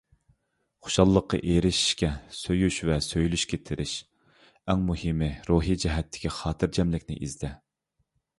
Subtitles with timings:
[0.85, 3.93] خۇشاللىققا ئېرىشىشكە، سۆيۈش ۋە سۆيۈلۈشكە تىرىش،
[4.63, 7.53] ئەڭ مۇھىمى، روھىي جەھەتتىكى خاتىرجەملىكنى ئىزدە.